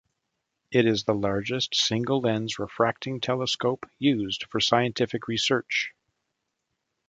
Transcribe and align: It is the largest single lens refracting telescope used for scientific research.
It 0.71 0.87
is 0.87 1.03
the 1.03 1.13
largest 1.13 1.75
single 1.75 2.21
lens 2.21 2.57
refracting 2.57 3.19
telescope 3.21 3.85
used 3.99 4.45
for 4.49 4.59
scientific 4.59 5.27
research. 5.27 5.93